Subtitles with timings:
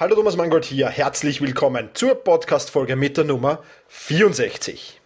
[0.00, 4.98] Hallo Thomas Mangold hier, herzlich willkommen zur Podcast-Folge mit der Nummer 64.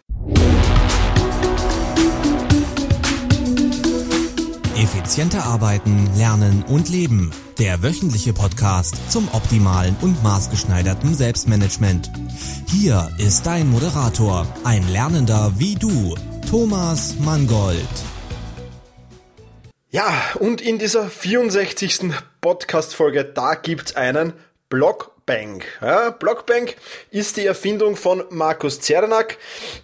[4.76, 7.32] Effizienter arbeiten, lernen und leben.
[7.58, 12.12] Der wöchentliche Podcast zum optimalen und maßgeschneiderten Selbstmanagement.
[12.68, 16.14] Hier ist dein Moderator, ein Lernender wie du,
[16.48, 17.80] Thomas Mangold.
[19.90, 22.12] Ja, und in dieser 64.
[22.40, 24.34] Podcast-Folge, da gibt's einen
[24.74, 25.64] Blockbank.
[25.80, 26.74] Ja, Blockbank
[27.12, 29.38] ist die Erfindung von Markus Zernak,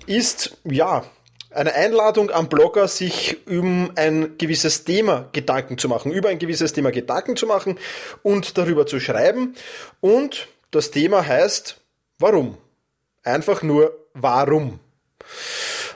[0.07, 1.05] ist, ja,
[1.53, 6.73] eine Einladung am Blogger, sich um ein gewisses Thema Gedanken zu machen, über ein gewisses
[6.73, 7.79] Thema Gedanken zu machen
[8.25, 9.55] und darüber zu schreiben.
[10.01, 11.77] Und das Thema heißt,
[12.19, 12.59] warum?
[13.23, 14.81] Einfach nur, warum?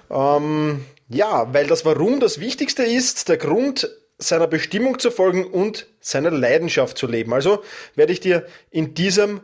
[0.09, 5.87] Ähm, ja, weil das Warum das Wichtigste ist, der Grund seiner Bestimmung zu folgen und
[6.01, 7.33] seiner Leidenschaft zu leben.
[7.33, 7.63] Also
[7.95, 9.41] werde ich dir in diesem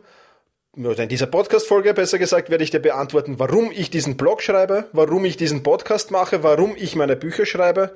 [0.77, 4.85] oder in dieser Podcast-Folge besser gesagt, werde ich dir beantworten, warum ich diesen Blog schreibe,
[4.93, 7.93] warum ich diesen Podcast mache, warum ich meine Bücher schreibe,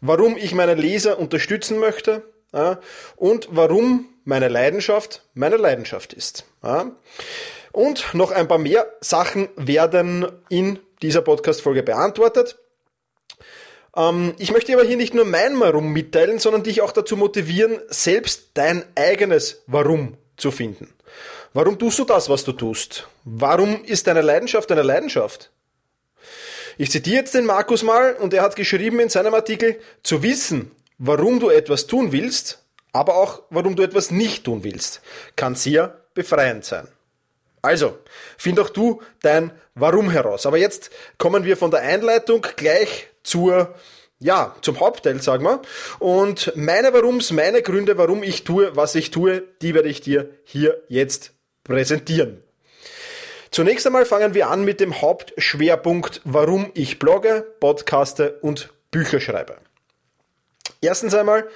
[0.00, 2.22] warum ich meine Leser unterstützen möchte
[2.54, 2.80] ja,
[3.16, 6.46] und warum meine Leidenschaft meine Leidenschaft ist.
[6.62, 6.90] Ja.
[7.72, 12.56] Und noch ein paar mehr Sachen werden in dieser Podcast-Folge beantwortet.
[13.96, 17.80] Ähm, ich möchte aber hier nicht nur mein Warum mitteilen, sondern dich auch dazu motivieren,
[17.88, 20.92] selbst dein eigenes Warum zu finden.
[21.54, 23.08] Warum tust du das, was du tust?
[23.24, 25.50] Warum ist deine Leidenschaft deine Leidenschaft?
[26.78, 30.72] Ich zitiere jetzt den Markus mal und er hat geschrieben in seinem Artikel, zu wissen,
[30.98, 35.00] warum du etwas tun willst, aber auch warum du etwas nicht tun willst,
[35.36, 36.88] kann sehr befreiend sein.
[37.66, 37.98] Also,
[38.38, 40.46] find auch du dein Warum heraus.
[40.46, 43.74] Aber jetzt kommen wir von der Einleitung gleich zur
[44.18, 45.60] ja, zum Hauptteil, sagen wir.
[45.98, 50.30] Und meine Warums, meine Gründe, warum ich tue, was ich tue, die werde ich dir
[50.44, 51.32] hier jetzt
[51.64, 52.42] präsentieren.
[53.50, 59.56] Zunächst einmal fangen wir an mit dem Hauptschwerpunkt, warum ich blogge, podcaste und Bücher schreibe.
[60.80, 61.46] Erstens einmal,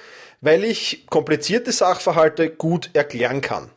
[0.41, 3.69] weil ich komplizierte Sachverhalte gut erklären kann.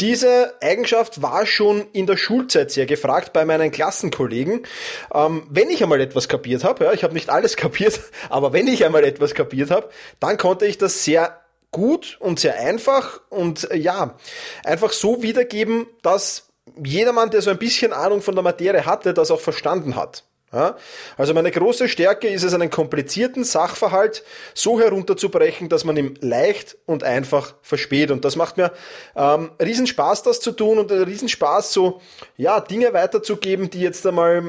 [0.00, 4.64] Diese Eigenschaft war schon in der Schulzeit sehr gefragt bei meinen Klassenkollegen.
[5.12, 8.00] Ähm, wenn ich einmal etwas kapiert habe, ja, ich habe nicht alles kapiert,
[8.30, 12.60] aber wenn ich einmal etwas kapiert habe, dann konnte ich das sehr gut und sehr
[12.60, 14.16] einfach und äh, ja,
[14.64, 16.48] einfach so wiedergeben, dass
[16.82, 20.24] jedermann, der so ein bisschen Ahnung von der Materie hatte, das auch verstanden hat.
[20.52, 20.76] Ja?
[21.16, 26.76] Also meine große Stärke ist es, einen komplizierten Sachverhalt so herunterzubrechen, dass man ihn leicht
[26.86, 28.10] und einfach versteht.
[28.10, 28.72] Und das macht mir
[29.16, 32.00] ähm, riesen Spaß, das zu tun und riesen Spaß, so
[32.36, 34.42] ja, Dinge weiterzugeben, die jetzt einmal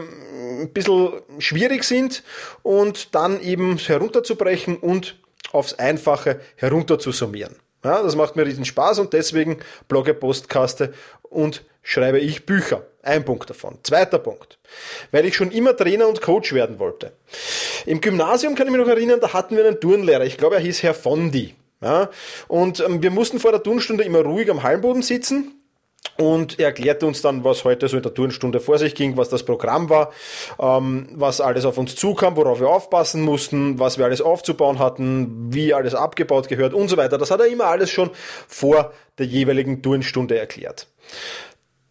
[0.61, 2.23] ein bisschen schwierig sind
[2.63, 5.17] und dann eben herunterzubrechen und
[5.51, 7.55] aufs Einfache herunter zu summieren.
[7.83, 10.93] Ja, das macht mir riesen Spaß und deswegen blogge, Postkaste
[11.23, 12.83] und schreibe ich Bücher.
[13.01, 13.77] Ein Punkt davon.
[13.83, 14.59] Zweiter Punkt.
[15.11, 17.13] Weil ich schon immer Trainer und Coach werden wollte.
[17.85, 20.25] Im Gymnasium kann ich mich noch erinnern, da hatten wir einen Turnlehrer.
[20.25, 21.55] Ich glaube, er hieß Herr Fondi.
[21.81, 22.09] Ja,
[22.49, 25.59] und ähm, wir mussten vor der Turnstunde immer ruhig am Hallenboden sitzen
[26.17, 29.29] und er erklärte uns dann, was heute so in der Turnstunde vor sich ging, was
[29.29, 30.11] das Programm war,
[30.59, 35.53] ähm, was alles auf uns zukam, worauf wir aufpassen mussten, was wir alles aufzubauen hatten,
[35.53, 37.17] wie alles abgebaut gehört und so weiter.
[37.17, 38.09] Das hat er immer alles schon
[38.47, 40.87] vor der jeweiligen Turnstunde erklärt.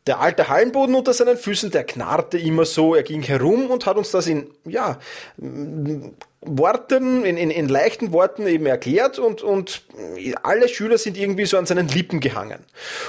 [0.08, 3.98] Der alte Hallenboden unter seinen Füßen, der knarrte immer so, er ging herum und hat
[3.98, 4.98] uns das in, ja,
[6.40, 9.82] Worten, in, in, in leichten Worten eben erklärt und, und
[10.42, 12.64] alle Schüler sind irgendwie so an seinen Lippen gehangen.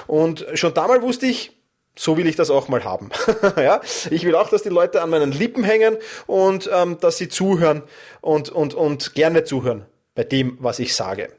[0.08, 1.52] Und schon damals wusste ich,
[1.96, 3.12] so will ich das auch mal haben.
[3.56, 3.80] ja,
[4.10, 7.84] ich will auch, dass die Leute an meinen Lippen hängen und ähm, dass sie zuhören
[8.20, 9.86] und, und, und gerne zuhören
[10.16, 11.30] bei dem, was ich sage.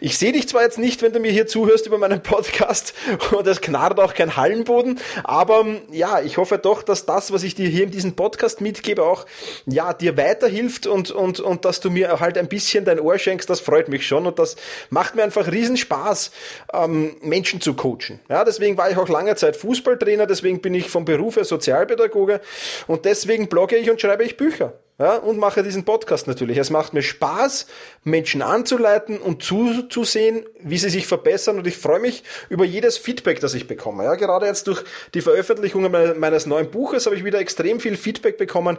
[0.00, 2.94] Ich sehe dich zwar jetzt nicht, wenn du mir hier zuhörst über meinen Podcast
[3.32, 7.42] und es knarrt auch kein Hallenboden, aber ähm, ja, ich hoffe doch, dass das, was
[7.42, 9.26] ich dir hier in diesem Podcast mitgebe, auch
[9.66, 13.48] ja, dir weiterhilft und, und, und dass du mir halt ein bisschen dein Ohr schenkst,
[13.48, 14.56] das freut mich schon und das
[14.90, 16.30] macht mir einfach riesen Spaß,
[16.72, 18.20] ähm, Menschen zu coachen.
[18.28, 22.40] Ja, deswegen war ich auch lange Zeit Fußballtrainer, deswegen bin ich vom Beruf her Sozialpädagoge
[22.86, 26.58] und deswegen blogge ich und schreibe ich Bücher ja, und mache diesen Podcast natürlich.
[26.58, 27.66] Es macht mir Spaß,
[28.04, 33.40] Menschen anzuleiten und zuzusehen, wie sie sich verbessern und ich freue mich über jedes Feedback,
[33.40, 34.04] das ich bekomme.
[34.04, 34.82] Ja, gerade jetzt durch
[35.14, 38.78] die Veröffentlichung meines neuen Buches habe ich wieder extrem viel Feedback bekommen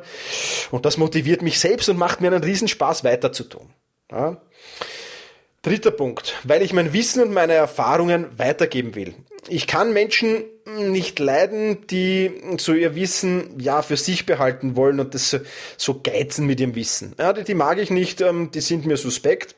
[0.71, 3.69] und das motiviert mich selbst und macht mir einen Riesenspaß weiterzutun.
[4.12, 4.42] Ja.
[5.62, 9.13] Dritter Punkt, weil ich mein Wissen und meine Erfahrungen weitergeben will.
[9.48, 10.44] Ich kann Menschen
[10.77, 15.39] nicht leiden, die so ihr Wissen ja für sich behalten wollen und das so,
[15.77, 17.13] so geizen mit ihrem Wissen.
[17.18, 19.56] Ja, die, die mag ich nicht, ähm, die sind mir suspekt.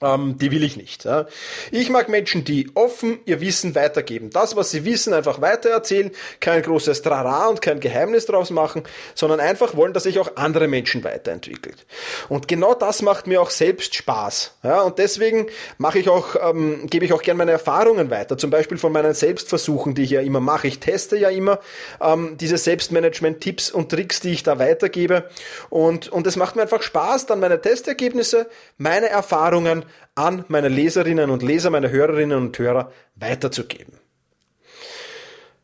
[0.00, 1.04] Ähm, die will ich nicht.
[1.04, 1.26] Ja.
[1.72, 4.30] Ich mag Menschen, die offen ihr Wissen weitergeben.
[4.30, 9.40] Das, was sie wissen, einfach weitererzählen, kein großes Trara und kein Geheimnis draus machen, sondern
[9.40, 11.84] einfach wollen, dass sich auch andere Menschen weiterentwickelt.
[12.28, 14.52] Und genau das macht mir auch selbst Spaß.
[14.62, 14.82] Ja.
[14.82, 15.48] Und deswegen
[15.78, 18.38] mache ich auch, ähm, gebe ich auch gerne meine Erfahrungen weiter.
[18.38, 20.68] Zum Beispiel von meinen Selbstversuchen, die ich ja immer mache.
[20.68, 21.58] Ich teste ja immer
[22.00, 25.28] ähm, diese Selbstmanagement-Tipps und Tricks, die ich da weitergebe.
[25.70, 29.77] Und, und es macht mir einfach Spaß, dann meine Testergebnisse, meine Erfahrungen
[30.14, 33.94] an meine Leserinnen und Leser, meine Hörerinnen und Hörer weiterzugeben.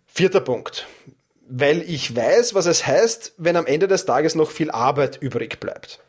[0.07, 0.87] Vierter Punkt.
[1.47, 5.61] Weil ich weiß, was es heißt, wenn am Ende des Tages noch viel Arbeit übrig
[5.61, 6.01] bleibt.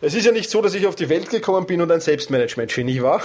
[0.00, 3.02] Es ist ja nicht so, dass ich auf die Welt gekommen bin und ein Selbstmanagement-Genie
[3.02, 3.22] war.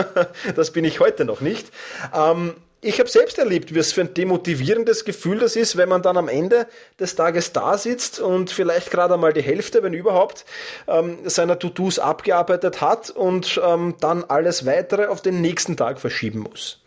[0.56, 1.68] das bin ich heute noch nicht.
[2.14, 6.00] Ähm, ich habe selbst erlebt, wie es für ein demotivierendes Gefühl das ist, wenn man
[6.00, 6.66] dann am Ende
[6.98, 10.46] des Tages da sitzt und vielleicht gerade einmal die Hälfte, wenn überhaupt,
[10.88, 16.40] ähm, seiner To-Dos abgearbeitet hat und ähm, dann alles weitere auf den nächsten Tag verschieben
[16.40, 16.80] muss.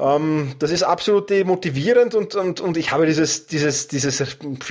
[0.00, 4.18] Ähm, das ist absolut demotivierend und, und, und ich habe dieses, dieses, dieses,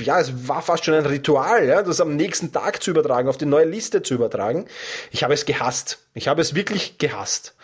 [0.00, 3.38] ja, es war fast schon ein Ritual, ja, das am nächsten Tag zu übertragen, auf
[3.38, 4.66] die neue Liste zu übertragen.
[5.10, 5.98] Ich habe es gehasst.
[6.12, 7.54] Ich habe es wirklich gehasst.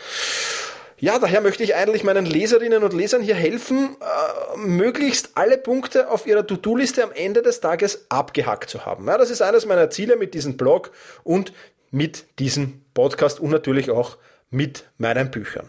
[1.02, 6.08] Ja, daher möchte ich eigentlich meinen Leserinnen und Lesern hier helfen, äh, möglichst alle Punkte
[6.08, 9.08] auf ihrer To-Do-Liste am Ende des Tages abgehackt zu haben.
[9.08, 10.92] Ja, das ist eines meiner Ziele mit diesem Blog
[11.24, 11.52] und
[11.90, 14.16] mit diesem Podcast und natürlich auch
[14.50, 15.68] mit meinen Büchern.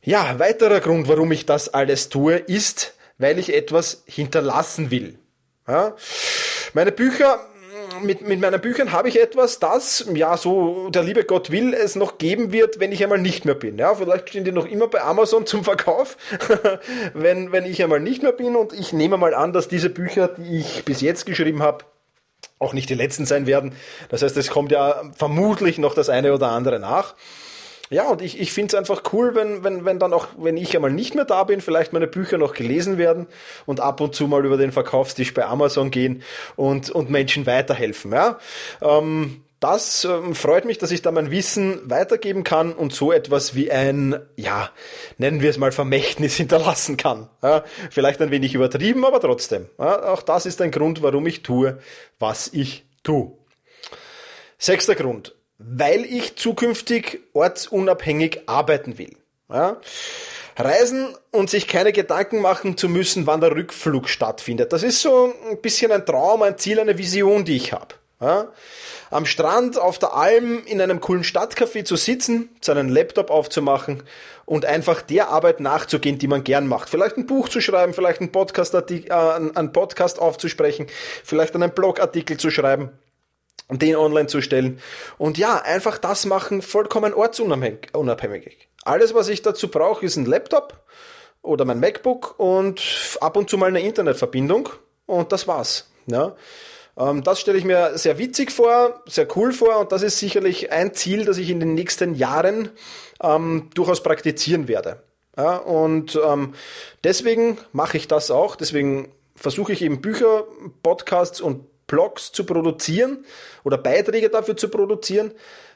[0.00, 5.18] Ja, weiterer Grund, warum ich das alles tue, ist, weil ich etwas hinterlassen will.
[5.68, 5.94] Ja,
[6.72, 7.46] meine Bücher
[8.02, 11.96] mit, mit meinen Büchern habe ich etwas, das, ja, so der liebe Gott will, es
[11.96, 13.78] noch geben wird, wenn ich einmal nicht mehr bin.
[13.78, 16.16] Ja, vielleicht stehen die noch immer bei Amazon zum Verkauf,
[17.14, 18.56] wenn, wenn ich einmal nicht mehr bin.
[18.56, 21.84] Und ich nehme mal an, dass diese Bücher, die ich bis jetzt geschrieben habe,
[22.58, 23.72] auch nicht die letzten sein werden.
[24.08, 27.14] Das heißt, es kommt ja vermutlich noch das eine oder andere nach.
[27.90, 30.74] Ja, und ich, ich finde es einfach cool, wenn, wenn, wenn dann auch, wenn ich
[30.74, 33.26] einmal nicht mehr da bin, vielleicht meine Bücher noch gelesen werden
[33.66, 36.22] und ab und zu mal über den Verkaufstisch bei Amazon gehen
[36.56, 38.12] und, und Menschen weiterhelfen.
[38.12, 38.38] Ja?
[38.80, 43.54] Ähm, das ähm, freut mich, dass ich da mein Wissen weitergeben kann und so etwas
[43.54, 44.70] wie ein, ja,
[45.18, 47.28] nennen wir es mal Vermächtnis hinterlassen kann.
[47.42, 49.68] Ja, vielleicht ein wenig übertrieben, aber trotzdem.
[49.78, 51.78] Ja, auch das ist ein Grund, warum ich tue,
[52.18, 53.32] was ich tue.
[54.58, 55.34] Sechster Grund
[55.66, 59.16] weil ich zukünftig ortsunabhängig arbeiten will.
[59.50, 59.76] Ja?
[60.56, 64.72] Reisen und sich keine Gedanken machen zu müssen, wann der Rückflug stattfindet.
[64.72, 67.94] Das ist so ein bisschen ein Traum, ein Ziel, eine Vision, die ich habe.
[68.20, 68.48] Ja?
[69.10, 74.02] Am Strand, auf der Alm, in einem coolen Stadtcafé zu sitzen, seinen Laptop aufzumachen
[74.44, 76.88] und einfach der Arbeit nachzugehen, die man gern macht.
[76.88, 80.86] Vielleicht ein Buch zu schreiben, vielleicht einen Podcast, äh, einen Podcast aufzusprechen,
[81.24, 82.90] vielleicht einen Blogartikel zu schreiben
[83.70, 84.80] den online zu stellen.
[85.18, 88.68] Und ja, einfach das machen, vollkommen ortsunabhängig.
[88.84, 90.84] Alles, was ich dazu brauche, ist ein Laptop
[91.42, 92.82] oder mein MacBook und
[93.20, 94.68] ab und zu mal eine Internetverbindung
[95.06, 95.90] und das war's.
[96.06, 96.36] Ja.
[96.96, 100.72] Ähm, das stelle ich mir sehr witzig vor, sehr cool vor und das ist sicherlich
[100.72, 102.70] ein Ziel, das ich in den nächsten Jahren
[103.22, 105.02] ähm, durchaus praktizieren werde.
[105.36, 106.54] Ja, und ähm,
[107.02, 110.44] deswegen mache ich das auch, deswegen versuche ich eben Bücher,
[110.82, 113.24] Podcasts und Blogs zu produzieren
[113.62, 115.32] oder Beiträge dafür zu produzieren,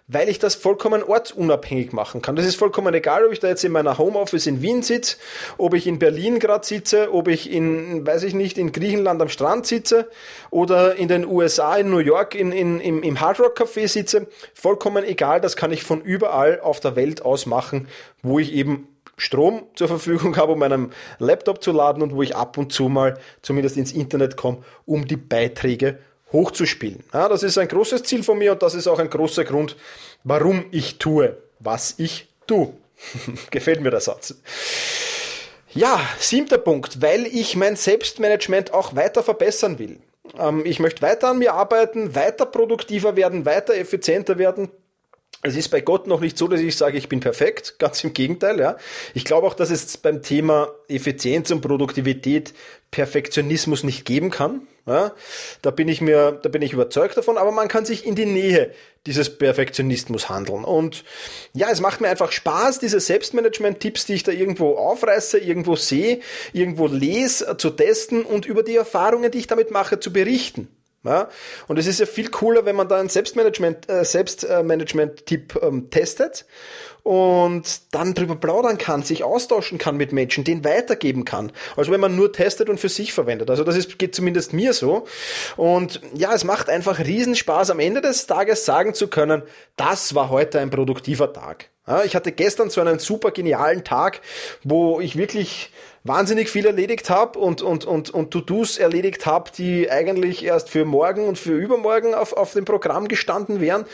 [0.08, 2.34] weil ich das vollkommen ortsunabhängig machen kann.
[2.34, 5.18] Das ist vollkommen egal, ob ich da jetzt in meiner Homeoffice in Wien sitze,
[5.58, 9.28] ob ich in Berlin gerade sitze, ob ich in, weiß ich nicht, in Griechenland am
[9.28, 10.08] Strand sitze
[10.50, 14.26] oder in den USA, in New York, in, in, im, im Hard Rock Café sitze.
[14.54, 17.86] Vollkommen egal, das kann ich von überall auf der Welt aus machen,
[18.22, 22.34] wo ich eben Strom zur Verfügung habe, um meinen Laptop zu laden und wo ich
[22.34, 25.98] ab und zu mal zumindest ins Internet komme, um die Beiträge
[26.32, 27.04] hochzuspielen.
[27.12, 29.76] Ja, das ist ein großes Ziel von mir und das ist auch ein großer Grund,
[30.24, 32.72] warum ich tue, was ich tue.
[33.50, 34.34] Gefällt mir der Satz.
[35.74, 39.98] Ja, siebter Punkt, weil ich mein Selbstmanagement auch weiter verbessern will.
[40.38, 44.70] Ähm, ich möchte weiter an mir arbeiten, weiter produktiver werden, weiter effizienter werden.
[45.42, 47.76] Es ist bei Gott noch nicht so, dass ich sage, ich bin perfekt.
[47.78, 48.76] Ganz im Gegenteil, ja.
[49.14, 52.54] Ich glaube auch, dass es beim Thema Effizienz und Produktivität
[52.90, 54.62] Perfektionismus nicht geben kann.
[54.86, 55.12] Ja.
[55.62, 58.26] Da bin ich mir, da bin ich überzeugt davon, aber man kann sich in die
[58.26, 58.72] Nähe
[59.06, 60.64] dieses Perfektionismus handeln.
[60.64, 61.04] Und
[61.52, 66.20] ja, es macht mir einfach Spaß, diese Selbstmanagement-Tipps, die ich da irgendwo aufreiße, irgendwo sehe,
[66.52, 70.68] irgendwo lese, zu testen und über die Erfahrungen, die ich damit mache, zu berichten.
[71.04, 71.28] Ja?
[71.68, 76.44] Und es ist ja viel cooler, wenn man da einen Selbstmanagement, äh, Selbstmanagement-Tipp ähm, testet
[77.04, 81.52] und dann drüber plaudern kann, sich austauschen kann mit Menschen, den weitergeben kann.
[81.76, 83.48] Also wenn man nur testet und für sich verwendet.
[83.48, 85.06] Also das ist, geht zumindest mir so.
[85.56, 89.42] Und ja, es macht einfach Riesenspaß, am Ende des Tages sagen zu können,
[89.76, 91.70] das war heute ein produktiver Tag.
[91.86, 94.20] Ja, ich hatte gestern so einen super genialen Tag,
[94.62, 95.72] wo ich wirklich
[96.08, 100.84] wahnsinnig viel erledigt habe und, und, und, und To-Dos erledigt habe, die eigentlich erst für
[100.84, 103.84] morgen und für übermorgen auf, auf dem Programm gestanden wären.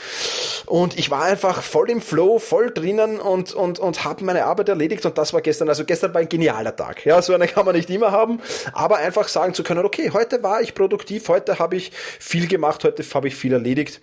[0.66, 4.68] Und ich war einfach voll im Flow, voll drinnen und, und, und habe meine Arbeit
[4.68, 5.68] erledigt und das war gestern.
[5.68, 7.04] Also gestern war ein genialer Tag.
[7.04, 8.40] Ja, so eine kann man nicht immer haben,
[8.72, 12.84] aber einfach sagen zu können, okay, heute war ich produktiv, heute habe ich viel gemacht,
[12.84, 14.00] heute habe ich viel erledigt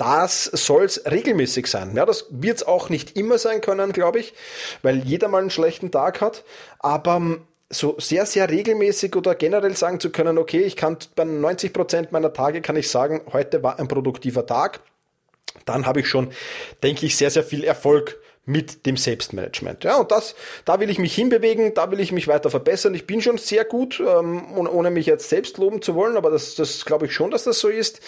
[0.00, 1.94] das soll's regelmäßig sein.
[1.94, 4.32] Ja, das wird's auch nicht immer sein können, glaube ich,
[4.80, 6.42] weil jeder mal einen schlechten Tag hat.
[6.78, 11.24] Aber ähm, so sehr, sehr regelmäßig oder generell sagen zu können, okay, ich kann bei
[11.24, 14.80] 90 Prozent meiner Tage kann ich sagen, heute war ein produktiver Tag.
[15.66, 16.30] Dann habe ich schon,
[16.82, 19.84] denke ich, sehr, sehr viel Erfolg mit dem Selbstmanagement.
[19.84, 22.94] Ja, und das, da will ich mich hinbewegen, da will ich mich weiter verbessern.
[22.94, 26.54] Ich bin schon sehr gut, ähm, ohne mich jetzt selbst loben zu wollen, aber das,
[26.54, 28.00] das glaube ich schon, dass das so ist.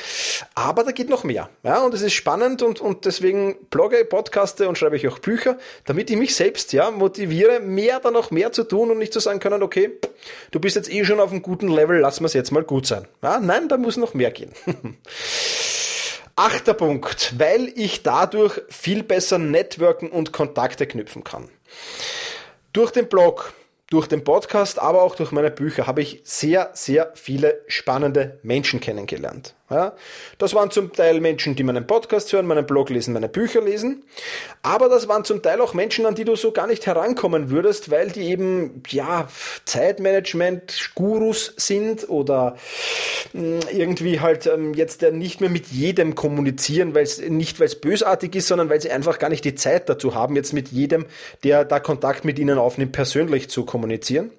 [0.55, 1.49] Aber da geht noch mehr.
[1.63, 5.59] Ja, und es ist spannend und, und deswegen blogge, podcaste und schreibe ich auch Bücher,
[5.85, 9.21] damit ich mich selbst, ja, motiviere, mehr dann noch mehr zu tun und nicht zu
[9.21, 9.93] sagen können, okay,
[10.51, 12.87] du bist jetzt eh schon auf einem guten Level, lass wir es jetzt mal gut
[12.87, 13.07] sein.
[13.23, 14.53] Ja, nein, da muss noch mehr gehen.
[16.37, 21.49] Achter Punkt, weil ich dadurch viel besser networken und Kontakte knüpfen kann.
[22.73, 23.55] Durch den Blog
[23.93, 28.81] durch den Podcast, aber auch durch meine Bücher habe ich sehr, sehr viele spannende Menschen
[28.81, 29.55] kennengelernt.
[29.73, 29.95] Ja,
[30.37, 34.03] das waren zum Teil Menschen, die meinen Podcast hören, meinen Blog lesen, meine Bücher lesen.
[34.63, 37.91] Aber das waren zum Teil auch Menschen, an die du so gar nicht herankommen würdest,
[37.91, 39.29] weil die eben, ja,
[39.65, 42.57] Zeitmanagement-Gurus sind oder
[43.33, 47.81] hm, irgendwie halt ähm, jetzt nicht mehr mit jedem kommunizieren, weil es nicht, weil es
[47.81, 51.07] bösartig ist, sondern weil sie einfach gar nicht die Zeit dazu haben, jetzt mit jedem,
[51.45, 54.33] der da Kontakt mit ihnen aufnimmt, persönlich zu kommunizieren.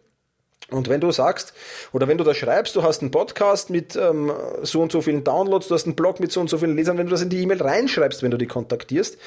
[0.73, 1.53] Und wenn du sagst,
[1.91, 4.31] oder wenn du da schreibst, du hast einen Podcast mit ähm,
[4.63, 6.97] so und so vielen Downloads, du hast einen Blog mit so und so vielen Lesern,
[6.97, 9.17] wenn du das in die E-Mail reinschreibst, wenn du die kontaktierst,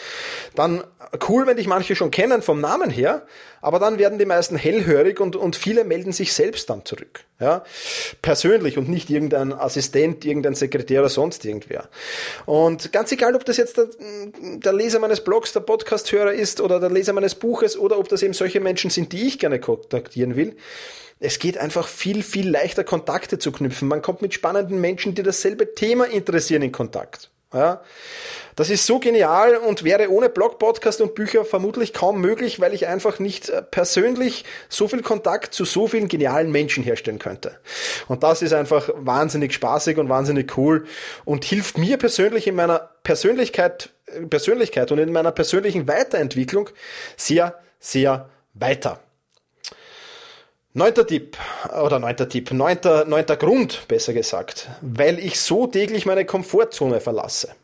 [0.54, 0.82] dann
[1.28, 3.26] cool, wenn dich manche schon kennen vom Namen her,
[3.60, 7.24] aber dann werden die meisten hellhörig und, und viele melden sich selbst dann zurück.
[7.38, 7.64] Ja,
[8.22, 11.88] persönlich und nicht irgendein Assistent, irgendein Sekretär oder sonst irgendwer.
[12.46, 13.88] Und ganz egal, ob das jetzt der,
[14.40, 18.22] der Leser meines Blogs, der Podcasthörer ist oder der Leser meines Buches oder ob das
[18.22, 20.56] eben solche Menschen sind, die ich gerne kontaktieren will,
[21.18, 23.88] es geht einfach viel, viel leichter Kontakte zu knüpfen.
[23.88, 27.30] Man kommt mit spannenden Menschen, die dasselbe Thema interessieren, in Kontakt.
[27.54, 27.80] Ja,
[28.56, 32.74] das ist so genial und wäre ohne Blog, Podcast und Bücher vermutlich kaum möglich, weil
[32.74, 37.58] ich einfach nicht äh, persönlich so viel Kontakt zu so vielen genialen Menschen herstellen könnte.
[38.08, 40.86] Und das ist einfach wahnsinnig spaßig und wahnsinnig cool
[41.24, 46.68] und hilft mir persönlich in meiner Persönlichkeit, äh, Persönlichkeit und in meiner persönlichen Weiterentwicklung
[47.16, 49.00] sehr, sehr weiter.
[50.78, 51.38] Neunter Tipp,
[51.82, 57.54] oder neunter Tipp, neunter, neunter Grund, besser gesagt, weil ich so täglich meine Komfortzone verlasse.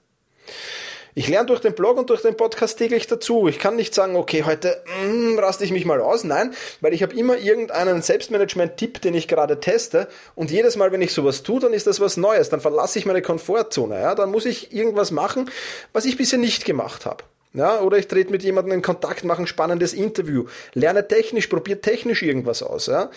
[1.13, 3.49] Ich lerne durch den Blog und durch den Podcast täglich dazu.
[3.49, 6.25] Ich kann nicht sagen, okay, heute mm, raste ich mich mal aus.
[6.25, 10.09] Nein, weil ich habe immer irgendeinen Selbstmanagement-Tipp, den ich gerade teste.
[10.35, 12.49] Und jedes Mal, wenn ich sowas tue, dann ist das was Neues.
[12.49, 14.01] Dann verlasse ich meine Komfortzone.
[14.01, 14.15] Ja?
[14.15, 15.51] Dann muss ich irgendwas machen,
[15.93, 17.25] was ich bisher nicht gemacht habe.
[17.55, 21.83] Ja, oder ich trete mit jemandem in Kontakt, mache ein spannendes Interview, lerne technisch, probiere
[21.83, 22.87] technisch irgendwas aus.
[22.87, 23.11] Ja.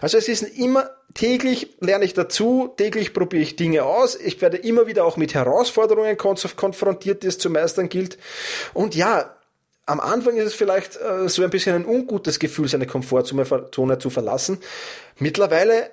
[0.00, 4.14] Also es ist immer täglich lerne ich dazu, täglich probiere ich Dinge aus.
[4.14, 8.16] Ich werde immer wieder auch mit Herausforderungen konfrontiert, die es zu meistern gilt.
[8.74, 9.34] Und ja,
[9.86, 14.10] am Anfang ist es vielleicht äh, so ein bisschen ein ungutes Gefühl, seine Komfortzone zu
[14.10, 14.58] verlassen.
[15.18, 15.90] Mittlerweile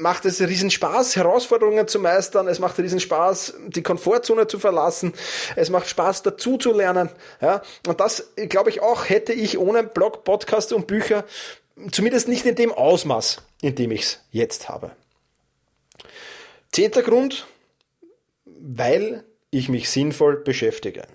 [0.00, 2.48] macht es riesen Spaß, Herausforderungen zu meistern.
[2.48, 5.12] Es macht riesen Spaß, die Komfortzone zu verlassen.
[5.56, 7.10] Es macht Spaß, dazu zu lernen.
[7.40, 11.24] Ja, und das, glaube ich, auch hätte ich ohne Blog, Podcast und Bücher
[11.92, 14.92] zumindest nicht in dem Ausmaß, in dem ich es jetzt habe.
[16.72, 17.46] Zehnter Grund,
[18.44, 21.06] weil ich mich sinnvoll beschäftige.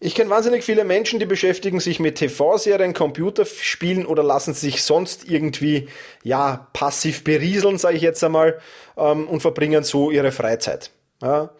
[0.00, 5.28] Ich kenne wahnsinnig viele Menschen, die beschäftigen sich mit TV-Serien, Computerspielen oder lassen sich sonst
[5.28, 5.88] irgendwie
[6.22, 8.60] ja passiv berieseln, sage ich jetzt einmal,
[8.96, 10.92] ähm, und verbringen so ihre Freizeit.
[11.20, 11.50] Ja.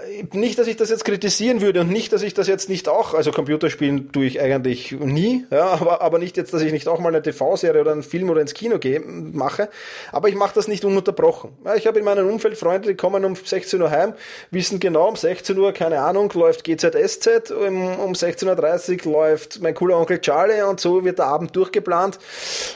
[0.00, 2.88] Äh, nicht, dass ich das jetzt kritisieren würde und nicht, dass ich das jetzt nicht
[2.88, 6.88] auch, also Computerspielen tue ich eigentlich nie, ja, aber, aber nicht jetzt, dass ich nicht
[6.88, 9.68] auch mal eine TV-Serie oder einen Film oder ins Kino gehe, mache,
[10.10, 11.52] aber ich mache das nicht ununterbrochen.
[11.64, 14.14] Ja, ich habe in meinem Umfeld Freunde, die kommen um 16 Uhr heim,
[14.50, 19.74] wissen genau, um 16 Uhr, keine Ahnung, läuft GZSZ, um, um 16.30 Uhr läuft mein
[19.74, 22.18] cooler Onkel Charlie und so wird der Abend durchgeplant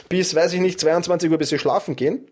[0.09, 2.27] bis, weiß ich nicht, 22 Uhr, bis sie schlafen gehen.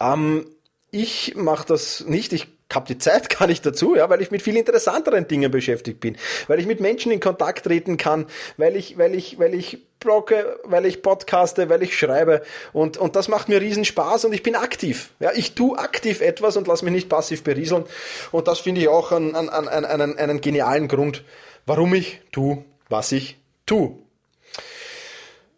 [0.00, 0.46] Ähm,
[0.90, 2.32] ich mache das nicht.
[2.32, 6.00] Ich habe die Zeit gar nicht dazu, ja, weil ich mit viel interessanteren Dingen beschäftigt
[6.00, 6.16] bin,
[6.48, 8.26] weil ich mit Menschen in Kontakt treten kann,
[8.56, 13.16] weil ich, weil ich, weil ich blogge, weil ich podcaste, weil ich schreibe und, und
[13.16, 15.10] das macht mir riesen Spaß und ich bin aktiv.
[15.20, 17.84] Ja, ich tue aktiv etwas und lass mich nicht passiv berieseln
[18.32, 21.24] und das finde ich auch einen, einen, einen, einen genialen Grund,
[21.66, 23.96] warum ich tue, was ich tue.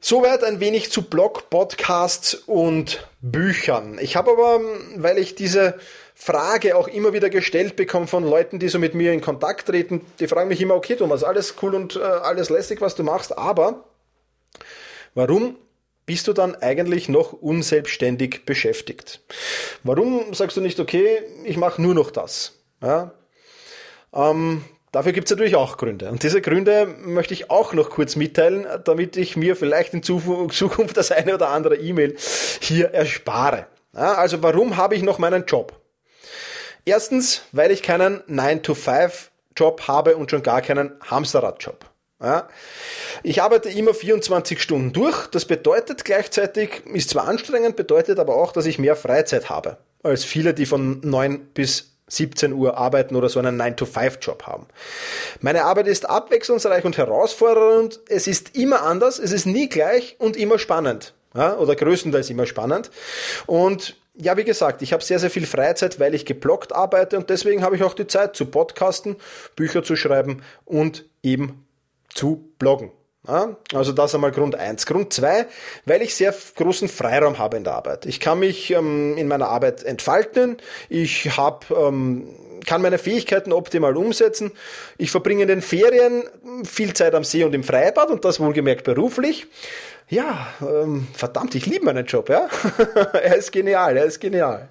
[0.07, 3.99] Soweit ein wenig zu Blog, Podcasts und Büchern.
[3.99, 4.61] Ich habe aber,
[4.97, 5.79] weil ich diese
[6.15, 10.01] Frage auch immer wieder gestellt bekomme von Leuten, die so mit mir in Kontakt treten,
[10.21, 13.37] die fragen mich immer, okay Thomas, alles cool und äh, alles lästig, was du machst,
[13.37, 13.85] aber
[15.15, 15.57] warum
[16.07, 19.21] bist du dann eigentlich noch unselbstständig beschäftigt?
[19.83, 22.53] Warum sagst du nicht, okay, ich mache nur noch das?
[22.81, 23.13] Ja?
[24.15, 26.09] Ähm, Dafür gibt es natürlich auch Gründe.
[26.09, 30.97] Und diese Gründe möchte ich auch noch kurz mitteilen, damit ich mir vielleicht in Zukunft
[30.97, 32.15] das eine oder andere E-Mail
[32.61, 33.67] hier erspare.
[33.93, 35.84] Ja, also warum habe ich noch meinen Job?
[36.85, 41.85] Erstens, weil ich keinen 9-to-5-Job habe und schon gar keinen Hamsterrad-Job.
[42.23, 42.49] Ja.
[43.23, 45.27] Ich arbeite immer 24 Stunden durch.
[45.29, 50.25] Das bedeutet gleichzeitig, ist zwar anstrengend, bedeutet aber auch, dass ich mehr Freizeit habe als
[50.25, 54.67] viele, die von 9 bis 17 Uhr arbeiten oder so einen 9-to-5-Job haben.
[55.41, 58.01] Meine Arbeit ist abwechslungsreich und herausfordernd.
[58.09, 61.15] Es ist immer anders, es ist nie gleich und immer spannend.
[61.35, 62.91] Ja, oder größtenteils immer spannend.
[63.47, 67.31] Und ja, wie gesagt, ich habe sehr, sehr viel Freizeit, weil ich geblockt arbeite und
[67.31, 69.17] deswegen habe ich auch die Zeit zu podcasten,
[69.57, 71.67] Bücher zu schreiben und eben
[72.15, 72.93] zu bloggen.
[73.27, 74.85] Ja, also das einmal Grund eins.
[74.85, 75.47] Grund zwei,
[75.87, 78.05] weil ich sehr großen Freiraum habe in der Arbeit.
[78.05, 80.59] Ich kann mich ähm, in meiner Arbeit entfalten.
[80.91, 82.29] Ich hab, ähm,
[82.67, 84.53] kann meine Fähigkeiten optimal umsetzen.
[84.99, 86.25] Ich verbringe in den Ferien
[86.65, 89.47] viel Zeit am See und im Freibad und das wohlgemerkt beruflich.
[90.15, 92.49] Ja, ähm, verdammt, ich liebe meinen Job, ja.
[93.15, 94.69] er ist genial, er ist genial.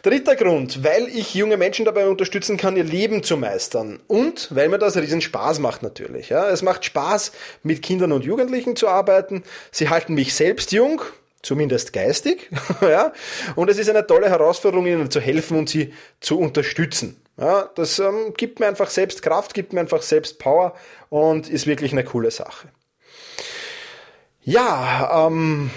[0.00, 4.00] Dritter Grund, weil ich junge Menschen dabei unterstützen kann, ihr Leben zu meistern.
[4.06, 6.30] Und weil mir das riesen Spaß macht natürlich.
[6.30, 6.48] Ja.
[6.48, 7.32] Es macht Spaß,
[7.64, 9.42] mit Kindern und Jugendlichen zu arbeiten.
[9.72, 11.02] Sie halten mich selbst jung,
[11.42, 12.48] zumindest geistig.
[12.80, 13.12] ja.
[13.56, 17.20] Und es ist eine tolle Herausforderung, ihnen zu helfen und sie zu unterstützen.
[17.36, 20.74] Ja, das ähm, gibt mir einfach selbst Kraft, gibt mir einfach selbst Power
[21.10, 22.68] und ist wirklich eine coole Sache.
[24.42, 25.70] Ja, ähm,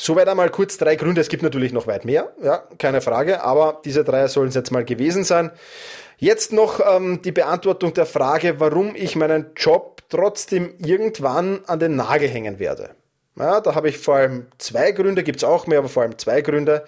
[0.00, 1.20] Soweit einmal kurz drei Gründe.
[1.20, 4.70] Es gibt natürlich noch weit mehr, ja, keine Frage, aber diese drei sollen es jetzt
[4.70, 5.50] mal gewesen sein.
[6.18, 11.96] Jetzt noch ähm, die Beantwortung der Frage, warum ich meinen Job trotzdem irgendwann an den
[11.96, 12.90] Nagel hängen werde.
[13.36, 16.42] Ja, da habe ich vor allem zwei Gründe, gibt's auch mehr, aber vor allem zwei
[16.42, 16.84] Gründe.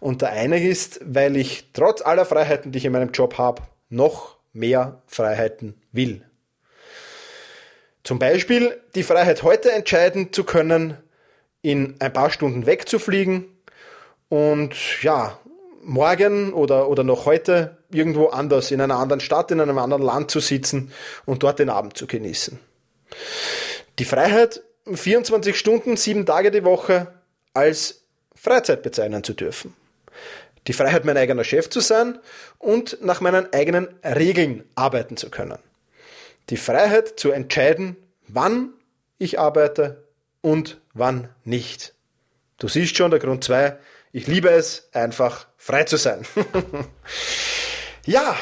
[0.00, 3.60] Und der eine ist, weil ich trotz aller Freiheiten, die ich in meinem Job habe,
[3.90, 6.24] noch mehr Freiheiten will.
[8.04, 10.98] Zum Beispiel die Freiheit heute entscheiden zu können,
[11.62, 13.46] in ein paar Stunden wegzufliegen
[14.28, 15.38] und ja,
[15.82, 20.30] morgen oder, oder noch heute irgendwo anders, in einer anderen Stadt, in einem anderen Land
[20.30, 20.92] zu sitzen
[21.24, 22.60] und dort den Abend zu genießen.
[23.98, 24.62] Die Freiheit,
[24.92, 27.06] 24 Stunden, sieben Tage die Woche
[27.54, 28.02] als
[28.34, 29.74] Freizeit bezeichnen zu dürfen.
[30.66, 32.18] Die Freiheit, mein eigener Chef zu sein
[32.58, 35.58] und nach meinen eigenen Regeln arbeiten zu können.
[36.50, 37.96] Die Freiheit zu entscheiden,
[38.28, 38.74] wann
[39.18, 40.04] ich arbeite
[40.40, 41.94] und wann nicht.
[42.58, 43.78] Du siehst schon, der Grund zwei:
[44.12, 46.24] ich liebe es, einfach frei zu sein.
[48.06, 48.36] ja,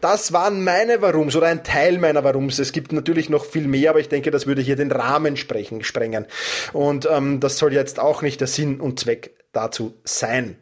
[0.00, 2.58] das waren meine Warums oder ein Teil meiner Warums.
[2.58, 5.82] Es gibt natürlich noch viel mehr, aber ich denke, das würde hier den Rahmen sprechen,
[5.84, 6.26] sprengen.
[6.72, 10.58] Und ähm, das soll jetzt auch nicht der Sinn und Zweck dazu sein.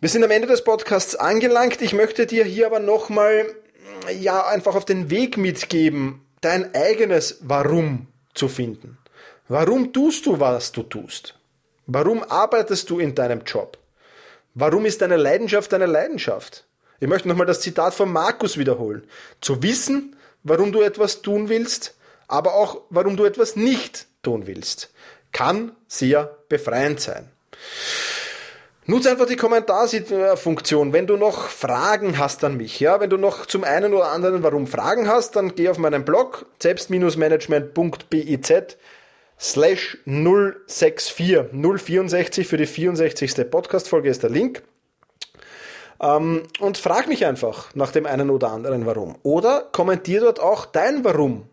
[0.00, 1.82] Wir sind am Ende des Podcasts angelangt.
[1.82, 3.46] Ich möchte dir hier aber nochmal,
[4.18, 8.98] ja, einfach auf den Weg mitgeben, dein eigenes Warum zu finden.
[9.48, 11.38] Warum tust du, was du tust?
[11.86, 13.78] Warum arbeitest du in deinem Job?
[14.54, 16.64] Warum ist deine Leidenschaft deine Leidenschaft?
[17.00, 19.06] Ich möchte nochmal das Zitat von Markus wiederholen.
[19.40, 21.94] Zu wissen, warum du etwas tun willst,
[22.28, 24.90] aber auch warum du etwas nicht tun willst,
[25.32, 27.28] kann sehr befreiend sein.
[28.86, 30.92] Nutze einfach die Kommentarfunktion.
[30.92, 34.42] Wenn du noch Fragen hast an mich, ja, wenn du noch zum einen oder anderen
[34.42, 38.76] Warum Fragen hast, dann geh auf meinen Blog selbst-management.biz
[39.40, 43.50] slash 064 064 für die 64.
[43.50, 44.62] Podcast-Folge ist der Link.
[45.98, 49.16] Ähm, und frag mich einfach nach dem einen oder anderen Warum.
[49.22, 51.48] Oder kommentier dort auch dein Warum.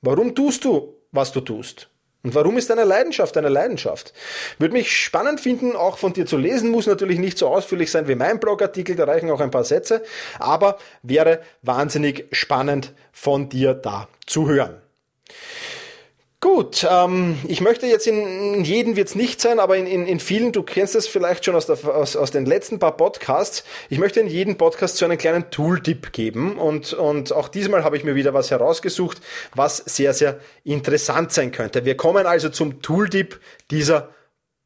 [0.00, 1.91] Warum tust du, was du tust?
[2.22, 4.12] Und warum ist deine Leidenschaft deine Leidenschaft?
[4.58, 8.06] Würde mich spannend finden, auch von dir zu lesen, muss natürlich nicht so ausführlich sein
[8.06, 10.02] wie mein Blogartikel, da reichen auch ein paar Sätze,
[10.38, 14.80] aber wäre wahnsinnig spannend von dir da zu hören.
[16.42, 20.18] Gut, ähm, ich möchte jetzt in jedem wird es nicht sein, aber in, in, in
[20.18, 24.00] vielen, du kennst es vielleicht schon aus, der, aus, aus den letzten paar Podcasts, ich
[24.00, 28.02] möchte in jedem Podcast so einen kleinen Tooltip geben und, und auch diesmal habe ich
[28.02, 29.18] mir wieder was herausgesucht,
[29.54, 31.84] was sehr, sehr interessant sein könnte.
[31.84, 33.38] Wir kommen also zum Tooltip
[33.70, 34.08] dieser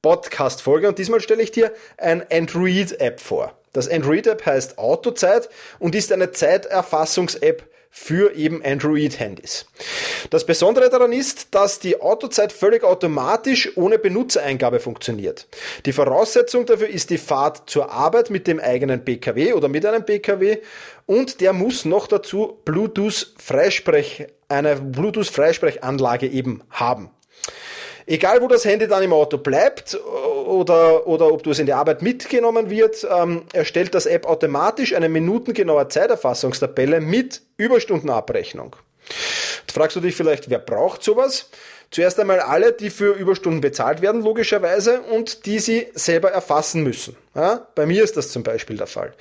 [0.01, 3.53] Podcast-Folge und diesmal stelle ich dir ein Android-App vor.
[3.75, 9.65] Das Android-App heißt Autozeit und ist eine Zeiterfassungs-App für eben Android-Handys.
[10.29, 15.49] Das Besondere daran ist, dass die Autozeit völlig automatisch ohne Benutzereingabe funktioniert.
[15.87, 20.05] Die Voraussetzung dafür ist die Fahrt zur Arbeit mit dem eigenen PKW oder mit einem
[20.05, 20.59] PKW
[21.07, 27.11] und der muss noch dazu Bluetooth-Freisprech, eine Bluetooth-Freisprechanlage eben haben.
[28.09, 29.99] Egal, wo das Handy dann im Auto bleibt
[30.47, 34.95] oder, oder ob du es in die Arbeit mitgenommen wird, ähm, erstellt das App automatisch
[34.95, 38.77] eine minutengenaue Zeiterfassungstabelle mit Überstundenabrechnung.
[39.63, 41.51] Jetzt fragst du dich vielleicht, wer braucht sowas?
[41.91, 47.17] Zuerst einmal alle, die für Überstunden bezahlt werden, logischerweise, und die sie selber erfassen müssen.
[47.35, 49.15] Ja, bei mir ist das zum Beispiel der Fall.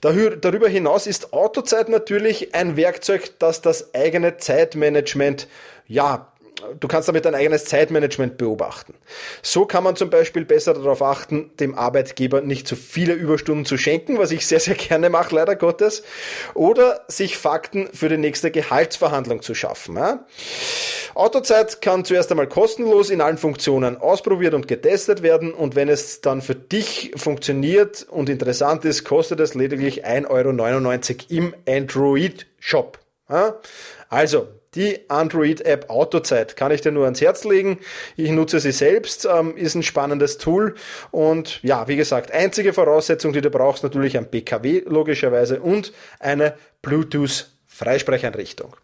[0.00, 5.48] Darüber hinaus ist Autozeit natürlich ein Werkzeug, das das eigene Zeitmanagement
[5.86, 6.31] ja,
[6.78, 8.94] du kannst damit dein eigenes Zeitmanagement beobachten.
[9.42, 13.76] So kann man zum Beispiel besser darauf achten, dem Arbeitgeber nicht zu viele Überstunden zu
[13.76, 16.02] schenken, was ich sehr, sehr gerne mache, leider Gottes,
[16.54, 19.96] oder sich Fakten für die nächste Gehaltsverhandlung zu schaffen.
[19.96, 20.26] Ja?
[21.14, 26.22] Autozeit kann zuerst einmal kostenlos in allen Funktionen ausprobiert und getestet werden und wenn es
[26.22, 33.01] dann für dich funktioniert und interessant ist, kostet es lediglich 1,99 Euro im Android Shop.
[34.08, 37.78] Also, die Android-App Autozeit kann ich dir nur ans Herz legen.
[38.16, 40.76] Ich nutze sie selbst, ähm, ist ein spannendes Tool
[41.10, 46.54] und ja, wie gesagt, einzige Voraussetzung, die du brauchst, natürlich ein PKW logischerweise und eine
[46.80, 48.74] Bluetooth-Freisprecheinrichtung.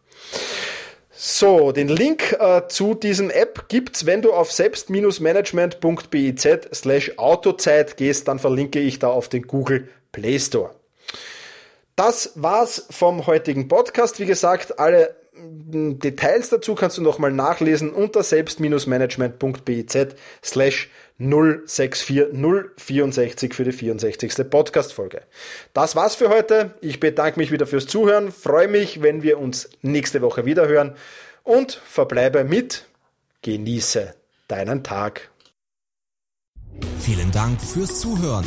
[1.11, 8.29] So, den Link äh, zu diesem App gibt's, wenn du auf selbst-management.biz slash Autozeit gehst,
[8.29, 10.78] dann verlinke ich da auf den Google Play Store.
[11.99, 14.21] Das war's vom heutigen Podcast.
[14.21, 23.73] Wie gesagt, alle Details dazu kannst du nochmal nachlesen unter selbst-management.biz slash 064064 für die
[23.73, 24.49] 64.
[24.49, 25.23] Podcast-Folge.
[25.73, 26.77] Das war's für heute.
[26.83, 30.95] Ich bedanke mich wieder fürs Zuhören, freue mich, wenn wir uns nächste Woche wieder hören
[31.43, 32.87] und verbleibe mit
[33.43, 34.15] Genieße
[34.47, 35.33] deinen Tag.
[37.01, 38.47] Vielen Dank fürs Zuhören.